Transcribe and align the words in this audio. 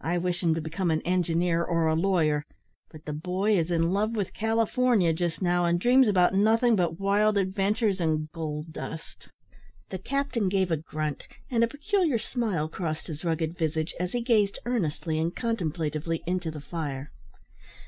I 0.00 0.18
wish 0.18 0.42
him 0.42 0.54
to 0.56 0.60
become 0.60 0.90
an 0.90 1.02
engineer 1.02 1.62
or 1.62 1.86
a 1.86 1.94
lawyer, 1.94 2.42
but 2.90 3.04
the 3.04 3.12
boy 3.12 3.56
is 3.56 3.70
in 3.70 3.92
love 3.92 4.16
with 4.16 4.34
California 4.34 5.12
just 5.12 5.40
now, 5.40 5.66
and 5.66 5.78
dreams 5.78 6.08
about 6.08 6.34
nothing 6.34 6.74
but 6.74 6.98
wild 6.98 7.36
adventures 7.38 8.00
and 8.00 8.28
gold 8.32 8.72
dust." 8.72 9.28
The 9.90 9.98
captain 9.98 10.48
gave 10.48 10.72
a 10.72 10.76
grunt, 10.78 11.22
and 11.48 11.62
a 11.62 11.68
peculiar 11.68 12.18
smile 12.18 12.68
crossed 12.68 13.06
his 13.06 13.24
rugged 13.24 13.56
visage 13.56 13.94
as 14.00 14.10
he 14.14 14.20
gazed 14.20 14.58
earnestly 14.64 15.16
and 15.20 15.32
contemplatively 15.32 16.24
into 16.26 16.50
the 16.50 16.60
fire. 16.60 17.12